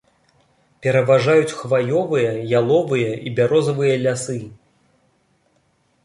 Пераважаюць 0.83 1.57
хваёвыя, 1.59 2.31
яловыя 2.59 3.11
і 3.31 3.33
бярозавыя 3.39 3.99
лясы. 4.05 4.39